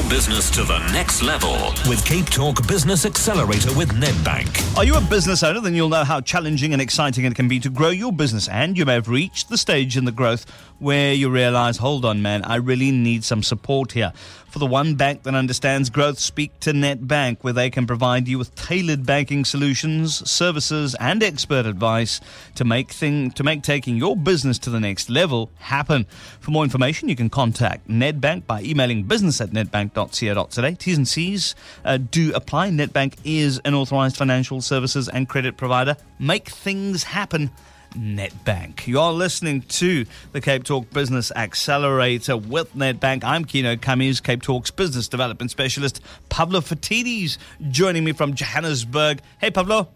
[0.00, 4.76] your business to the next level with Cape Talk Business Accelerator with Nedbank.
[4.76, 5.60] Are you a business owner?
[5.60, 8.48] Then you'll know how challenging and exciting it can be to grow your business.
[8.48, 10.46] And you may have reached the stage in the growth
[10.78, 14.12] where you realize, hold on, man, I really need some support here.
[14.50, 18.36] For the one bank that understands growth, speak to Nedbank, where they can provide you
[18.36, 22.20] with tailored banking solutions, services, and expert advice
[22.56, 26.04] to make thing to make taking your business to the next level happen.
[26.40, 29.50] For more information, you can contact Nedbank by emailing business at
[29.94, 30.72] nedbank.co.za.
[30.76, 31.54] T's and C's
[31.84, 32.70] uh, do apply.
[32.70, 35.96] Nedbank is an authorized financial services and credit provider.
[36.18, 37.50] Make things happen.
[37.94, 38.86] Nedbank.
[38.86, 43.24] You're listening to the Cape Talk Business Accelerator with Nedbank.
[43.24, 46.00] I'm Kieno Kammies, Cape Talk's business development specialist.
[46.28, 47.36] Pavlo Phitidis
[47.70, 49.20] joining me from Johannesburg.
[49.40, 49.88] Hey, Pavlo.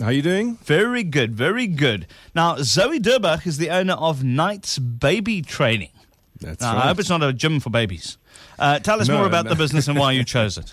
[0.00, 0.56] How are you doing?
[0.64, 2.06] Very good, very good.
[2.34, 5.92] Now, Zoe Durbach is the owner of Knights Baby Training.
[6.40, 6.84] That's Now, right.
[6.84, 8.16] I hope it's not a gym for babies.
[8.58, 9.50] Uh, tell us No, more about no.
[9.50, 10.72] the business and why you chose it.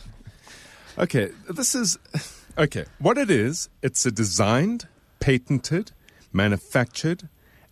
[0.97, 1.97] Okay, this is
[2.57, 2.85] okay.
[2.99, 4.87] What it is, it's a designed,
[5.19, 5.91] patented,
[6.33, 7.27] manufactured,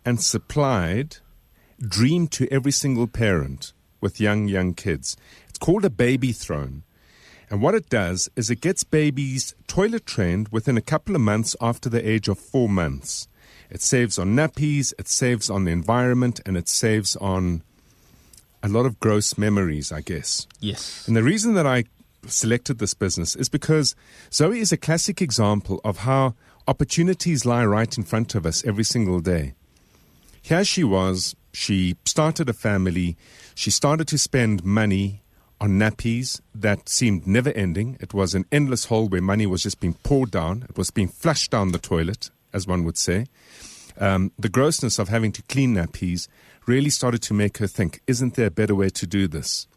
[0.06, 1.18] and supplied
[1.80, 5.18] dream to every single parent with young young kids.
[5.50, 6.84] It's called a baby throne.
[7.50, 11.56] And what it does is it gets babies toilet trained within a couple of months
[11.62, 13.28] after the age of 4 months.
[13.70, 17.62] It saves on nappies, it saves on the environment, and it saves on
[18.66, 20.48] a lot of gross memories, I guess.
[20.60, 21.08] Yes.
[21.08, 21.84] And the reason that I
[22.26, 23.96] selected this business is because
[24.34, 26.34] Zoe is a classic example of how
[26.68, 29.54] opportunities lie right in front of us every single day.
[30.42, 33.18] Here she was, she started a family,
[33.54, 35.22] she started to spend money
[35.62, 37.98] on nappies that seemed never ending.
[38.00, 41.08] It was an endless hole where money was just being poured down, it was being
[41.08, 43.28] flushed down the toilet, as one would say.
[44.00, 46.28] Um, the grossness of having to clean nappies
[46.66, 49.68] really started to make her think, isn't there a better way to do this?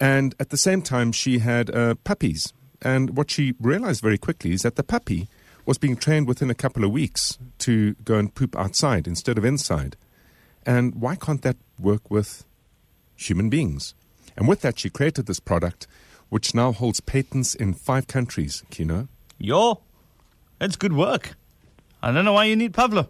[0.00, 2.52] And at the same time, she had uh, puppies.
[2.80, 5.28] And what she realized very quickly is that the puppy
[5.66, 9.44] was being trained within a couple of weeks to go and poop outside instead of
[9.44, 9.96] inside.
[10.64, 12.44] And why can't that work with
[13.16, 13.94] human beings?
[14.36, 15.86] And with that, she created this product,
[16.28, 19.08] which now holds patents in five countries, Kieno.
[19.38, 19.80] Yo,
[20.58, 21.34] that's good work.
[22.02, 23.08] I don't know why you need Pavlo.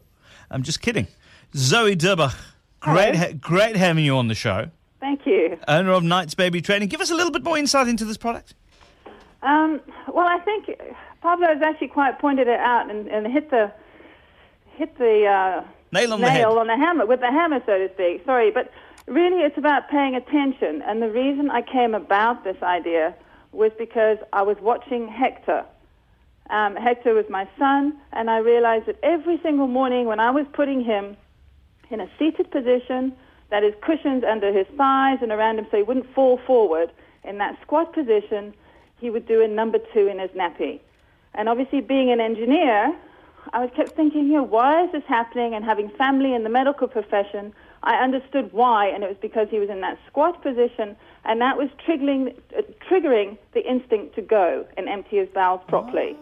[0.50, 1.06] I'm just kidding.
[1.54, 2.36] Zoe Durbach,
[2.80, 4.70] great, ha- great having you on the show.
[5.00, 5.58] Thank you.
[5.68, 6.88] Owner of Knights Baby Training.
[6.88, 8.54] Give us a little bit more insight into this product.
[9.42, 9.80] Um,
[10.12, 10.66] well, I think
[11.22, 13.72] Pavlo has actually quite pointed it out and, and hit the
[14.76, 16.58] hit the uh, Nail on the nail head.
[16.58, 18.24] on the hammer with the hammer, so to speak.
[18.24, 18.70] Sorry, but
[19.06, 20.82] really, it's about paying attention.
[20.82, 23.14] And the reason I came about this idea
[23.52, 25.64] was because I was watching Hector.
[26.50, 30.46] Um, Hector was my son, and I realized that every single morning when I was
[30.52, 31.16] putting him
[31.90, 33.12] in a seated position
[33.50, 36.90] that is cushions under his thighs and around him so he wouldn't fall forward,
[37.24, 38.54] in that squat position,
[39.00, 40.80] he would do a number two in his nappy.
[41.34, 42.96] And obviously, being an engineer,
[43.52, 45.54] I was kept thinking, you know, why is this happening?
[45.54, 49.58] And having family in the medical profession, I understood why, and it was because he
[49.58, 54.66] was in that squat position, and that was triggering, uh, triggering the instinct to go
[54.76, 56.16] and empty his bowels properly.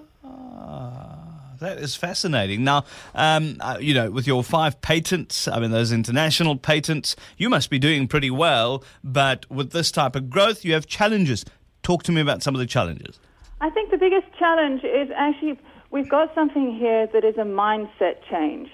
[1.61, 2.65] That is fascinating.
[2.65, 2.85] Now,
[3.15, 7.71] um, uh, you know, with your five patents, I mean, those international patents, you must
[7.71, 8.85] be doing pretty well.
[9.03, 11.45] But with this type of growth, you have challenges.
[11.83, 13.19] Talk to me about some of the challenges.
[13.61, 15.59] I think the biggest challenge is actually
[15.91, 18.69] we've got something here that is a mindset change.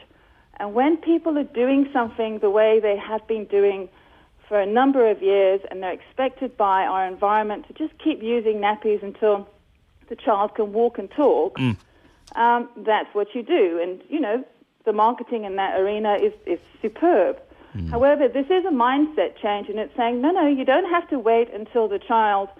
[0.56, 3.88] And when people are doing something the way they have been doing
[4.48, 8.56] for a number of years and they're expected by our environment to just keep using
[8.56, 9.48] nappies until
[10.08, 11.58] the child can walk and talk,
[12.36, 13.80] um, that's what you do.
[13.82, 14.44] And, you know,
[14.84, 17.40] the marketing in that arena is, is superb.
[17.90, 21.18] However, this is a mindset change, and it's saying, no, no, you don't have to
[21.18, 22.50] wait until the child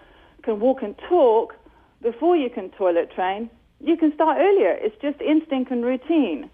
[0.42, 1.54] can walk and talk
[2.00, 3.50] before you can toilet train.
[3.80, 4.70] You can start earlier.
[4.70, 6.48] It's just instinct and routine.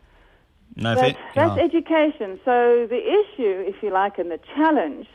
[0.74, 1.64] No, But it- that's yeah.
[1.64, 2.40] education.
[2.44, 5.06] So the issue, if you like, and the challenge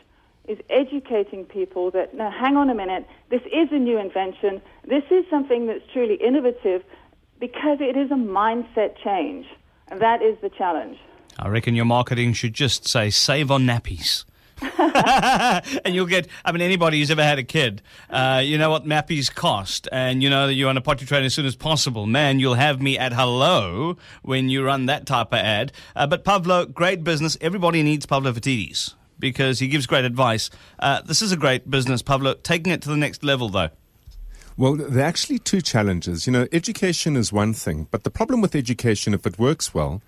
[0.48, 4.62] is educating people that, no, hang on a minute, this is a new invention.
[4.86, 6.82] This is something that's truly innovative
[7.46, 9.44] because it is a mindset change.
[9.88, 10.96] And that is the challenge.
[11.38, 14.24] I reckon your marketing should just say save on nappies.
[15.84, 18.86] and you'll get, I mean, anybody who's ever had a kid, uh, you know what
[18.86, 22.06] nappies cost, and you know that you want to potty train as soon as possible.
[22.06, 25.72] Man, you'll have me at hello when you run that type of ad.
[25.94, 27.36] Uh, but Pavlo, great business.
[27.42, 30.48] Everybody needs Pavlo Phitidis because he gives great advice.
[30.78, 32.34] Uh, this is a great business, Pavlo.
[32.34, 33.70] Taking it to the next level, though.
[34.56, 36.26] Well, there are actually two challenges.
[36.26, 40.00] You know, education is one thing, but the problem with education, if it works well,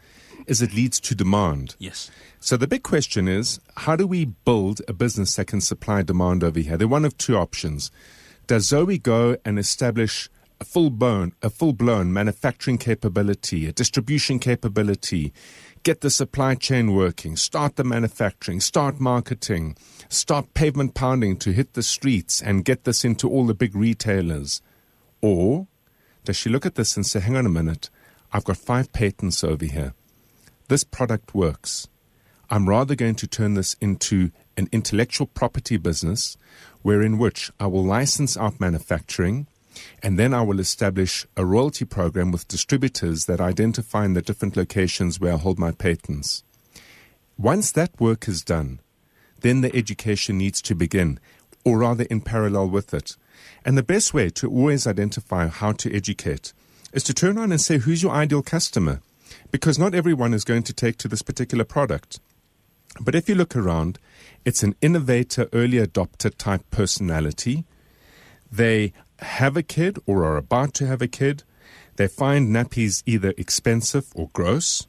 [0.47, 1.75] is it leads to demand.
[1.79, 2.11] Yes.
[2.39, 6.45] So the big question is, how do we build a business that can supply demand
[6.45, 6.77] over here?
[6.77, 7.91] There are one of two options.
[8.47, 10.29] does Zoe go and establish
[10.61, 15.33] a full blown, a full blown manufacturing capability, a distribution capability,
[15.87, 19.77] get the supply chain working, start the manufacturing, start marketing,
[20.09, 24.61] start pavement pounding to hit the streets and get this into all the big retailers?
[25.23, 25.69] Or
[26.25, 27.89] does she look at this and say, hang on a minute,
[28.33, 29.95] I've got five patents over here.
[30.67, 31.87] This product works.
[32.51, 36.37] I'm rather going to turn this into an intellectual property business
[36.83, 39.47] wherein which I will license out manufacturing
[40.03, 44.57] and then I will establish a royalty program with distributors that identify in the different
[44.57, 46.43] locations where I hold my patents.
[47.39, 48.81] Once that work is done,
[49.41, 51.21] then the education needs to begin,
[51.65, 53.17] or rather in parallel with it.
[53.65, 56.53] And the best way to always identify how to educate
[56.93, 59.01] is to turn on and say, who's your ideal customer?
[59.51, 62.21] Because not everyone is going to take to this particular product.
[63.01, 63.99] But if you look around,
[64.45, 67.65] it's an innovator, early adopter type personality.
[68.51, 71.43] They have a kid or are about to have a kid.
[71.97, 74.87] They find nappies either expensive or gross.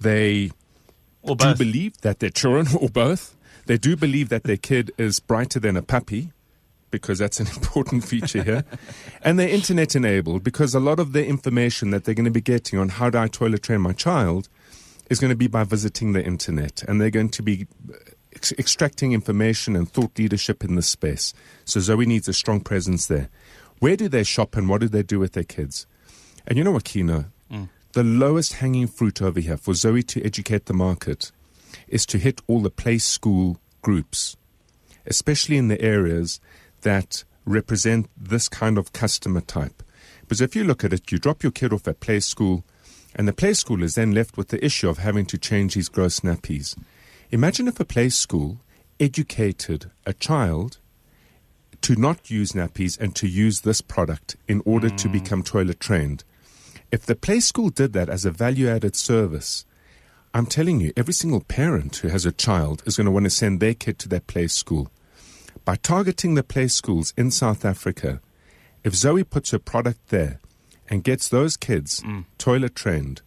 [0.00, 0.50] They
[1.22, 5.20] Or do believe that their children, or both, they do believe that their kid is
[5.20, 6.32] brighter than a puppy,
[6.90, 8.64] because that's an important feature here.
[9.22, 12.40] and they're internet enabled because a lot of the information that they're going to be
[12.40, 14.48] getting on how do I toilet train my child
[15.10, 16.82] is going to be by visiting the internet.
[16.84, 17.66] And they're going to be
[18.34, 21.34] ex- extracting information and thought leadership in this space.
[21.64, 23.28] So Zoe needs a strong presence there.
[23.78, 25.86] Where do they shop and what do they do with their kids?
[26.46, 27.26] And you know what, Kieno?
[27.50, 27.68] Mm.
[27.92, 31.32] The lowest hanging fruit over here for Zoe to educate the market
[31.88, 34.36] is to hit all the play school groups,
[35.06, 36.40] especially in the areas
[36.82, 39.82] that represent this kind of customer type.
[40.20, 42.64] Because if you look at it, you drop your kid off at play school,
[43.14, 45.88] and the play school is then left with the issue of having to change his
[45.88, 46.76] gross nappies.
[47.32, 48.60] Imagine if a play school
[49.00, 50.76] educated a child
[51.80, 55.14] to not use nappies and to use this product in order to hmm.
[55.14, 56.24] become toilet trained.
[56.92, 59.64] If the play school did that as a value added service,
[60.34, 63.30] I'm telling you, every single parent who has a child is going to want to
[63.30, 64.90] send their kid to that play school.
[65.64, 68.20] By targeting the play schools in South Africa,
[68.84, 70.38] if Zoe puts her product there
[70.90, 72.26] and gets those kids mm.
[72.36, 73.22] toilet trained,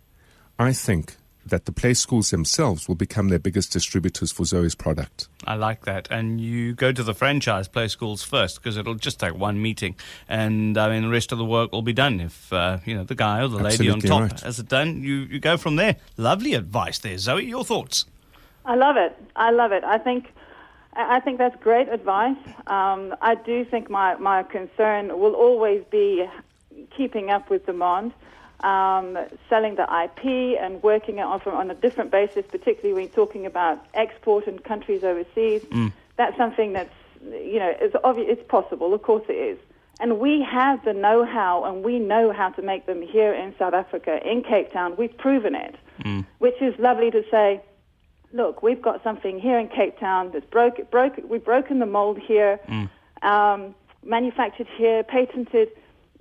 [0.60, 5.28] I think that the play schools themselves will become their biggest distributors for Zoe's product.
[5.46, 6.08] I like that.
[6.10, 9.96] And you go to the franchise play schools first because it'll just take one meeting,
[10.28, 12.20] and I mean the rest of the work will be done.
[12.20, 14.40] If uh, you know the guy or the lady on top right.
[14.42, 15.98] has it done, you you go from there.
[16.18, 17.46] Lovely advice there, Zoe.
[17.46, 18.06] Your thoughts?
[18.66, 19.16] I love it.
[19.36, 19.84] I love it.
[19.84, 20.34] I think
[20.96, 22.38] I I think that's great advice.
[22.68, 26.26] Um, I do think my, my concern will always be
[26.96, 28.14] keeping up with demand,
[28.62, 29.18] um,
[29.50, 33.46] selling the IP and working it on, on a different basis, particularly when you're talking
[33.46, 35.66] about export and countries overseas.
[36.18, 36.94] That's something that's,
[37.24, 38.94] you know, it's, obvious, it's possible.
[38.94, 39.60] Of course it is.
[40.00, 43.74] And we have the know-how and we know how to make them here in South
[43.74, 44.96] Africa, in Cape Town.
[44.98, 45.76] We've proven it,
[46.40, 47.62] which is lovely to say,
[48.34, 52.18] look, we've got something here in Cape Town that's broke, broke, we've broken the mold
[52.20, 52.60] here,
[53.22, 53.74] um,
[54.04, 55.70] manufactured here, patented,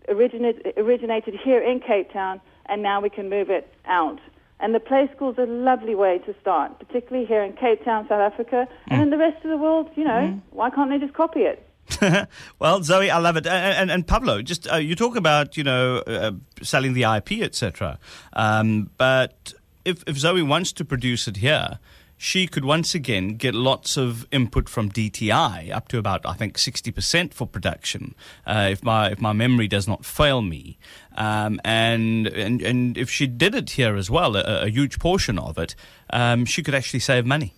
[0.08, 4.20] originated, originated here in Cape Town, and now we can move it out.
[4.60, 8.32] And the play school's a lovely way to start, particularly here in Cape Town, South
[8.32, 9.90] Africa, and in the rest of the world.
[9.96, 11.68] You know, why can't they just copy it?
[12.58, 13.46] well, Zoe, I love it.
[13.46, 17.42] And, and, and Pavlo, just uh, you talk about you know uh, selling the IP,
[17.42, 17.98] etc.
[18.32, 21.78] Um, but if if Zoe wants to produce it here,
[22.24, 26.56] she could once again get lots of input from DTI, up to about I think
[26.56, 28.14] sixty percent for production,
[28.46, 30.78] uh, if my if my memory does not fail me.
[31.16, 35.38] Um, and and and if she did it here as well, a, a huge portion
[35.38, 35.74] of it,
[36.08, 37.52] um, she could actually save money.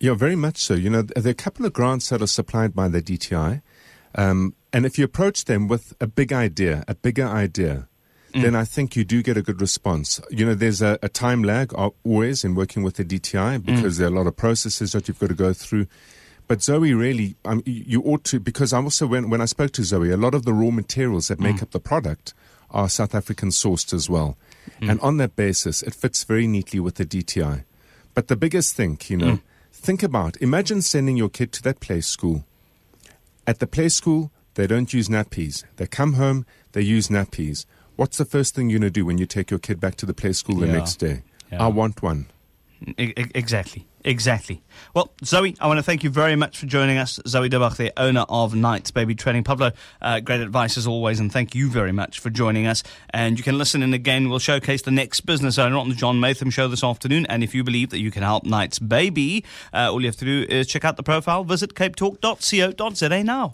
[0.00, 0.74] Yeah, very much so.
[0.74, 3.62] You know, there are a couple of grants that are supplied by the DTI.
[4.14, 7.88] Um, and if you approach them with a big idea, a bigger idea,
[8.34, 8.42] Mm.
[8.42, 10.20] then I think you do get a good response.
[10.30, 13.64] You know, there's a, a time lag always in working with the DTI mm.
[13.64, 15.86] because there are a lot of processes that you've got to go through.
[16.46, 19.72] But Zoe, really, um, you you ought to, because I also, when, when I spoke
[19.72, 21.62] to Zoe, a lot of the raw materials that make mm.
[21.62, 22.34] up the product
[22.70, 24.36] are South African sourced as well.
[24.80, 27.64] And on that basis, it fits very neatly with the DTI.
[28.14, 29.40] But the biggest thing, you know,
[29.72, 32.44] think about, imagine sending your kid to that play school.
[33.46, 35.64] At the play school, they don't use nappies.
[35.76, 37.64] They come home, they use nappies.
[37.98, 40.06] What's the first thing you're going to do when you take your kid back to
[40.06, 40.72] the play school the Yeah.
[40.74, 41.22] next day?
[41.50, 41.64] Yeah.
[41.64, 42.26] I want one.
[42.96, 43.86] Exactly.
[44.04, 44.62] Exactly.
[44.94, 47.18] Well, Zoe, I want to thank you very much for joining us.
[47.26, 49.42] Zoe Durbach, the owner of Knights Baby Training.
[49.42, 52.84] Pavlo, uh, great advice as always, and thank you very much for joining us.
[53.10, 54.28] And you can listen in again.
[54.30, 57.26] We'll showcase the next business owner on the John Maytham Show this afternoon.
[57.26, 60.24] And if you believe that you can help Knights Baby, uh, all you have to
[60.24, 63.46] do is check out the profile, visit capetalk.co.za now.